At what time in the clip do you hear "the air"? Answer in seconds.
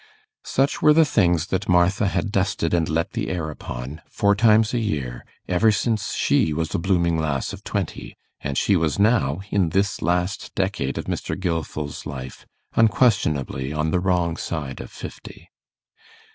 3.11-3.51